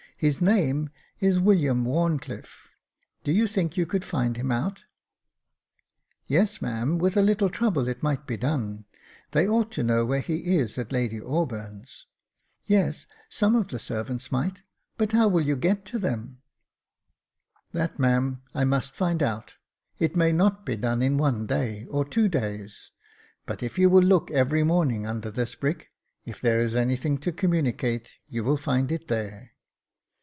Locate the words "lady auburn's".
10.91-12.05